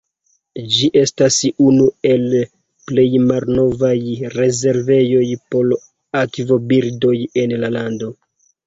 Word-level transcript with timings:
Ĝi 0.75 0.87
estas 1.01 1.37
unu 1.65 1.85
el 2.13 2.25
plej 2.93 3.07
malnovaj 3.27 3.95
rezervejoj 4.39 5.25
por 5.53 5.79
akvobirdoj 6.25 7.17
en 7.47 7.59
la 7.65 7.77
lando. 7.79 8.15